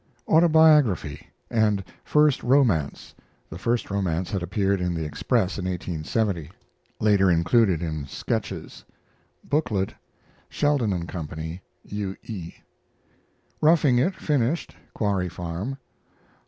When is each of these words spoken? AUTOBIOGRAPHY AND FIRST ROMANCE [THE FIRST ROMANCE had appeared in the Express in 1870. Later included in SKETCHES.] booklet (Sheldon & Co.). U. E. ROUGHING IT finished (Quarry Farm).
AUTOBIOGRAPHY 0.27 1.27
AND 1.51 1.83
FIRST 2.03 2.41
ROMANCE 2.41 3.13
[THE 3.51 3.59
FIRST 3.59 3.91
ROMANCE 3.91 4.31
had 4.31 4.41
appeared 4.41 4.81
in 4.81 4.95
the 4.95 5.05
Express 5.05 5.59
in 5.59 5.65
1870. 5.65 6.49
Later 6.99 7.29
included 7.29 7.83
in 7.83 8.07
SKETCHES.] 8.07 8.83
booklet 9.43 9.93
(Sheldon 10.49 11.05
& 11.05 11.05
Co.). 11.05 11.27
U. 11.83 12.15
E. 12.23 12.53
ROUGHING 13.61 13.99
IT 13.99 14.15
finished 14.15 14.75
(Quarry 14.95 15.29
Farm). 15.29 15.77